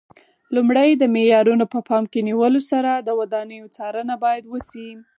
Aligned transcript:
لومړی 0.55 0.89
د 0.95 1.03
معیارونو 1.13 1.65
په 1.73 1.79
پام 1.87 2.03
کې 2.11 2.19
نیولو 2.29 2.61
سره 2.71 2.91
د 2.97 3.09
ودانیو 3.19 3.65
څارنه 3.77 4.15
باید 4.23 4.43
وشي. 4.47 4.89